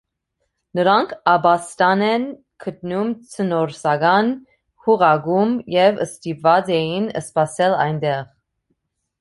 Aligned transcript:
Նրանք 0.77 1.11
ապաստան 1.33 2.01
են 2.07 2.25
գտնում 2.65 3.11
ձկնորսական 3.33 4.31
հյուղակում 4.87 5.55
և 5.77 6.03
ստիպված 6.07 6.73
էին 6.81 7.07
սպասել 7.25 7.81
այնտեղ։ 7.87 8.27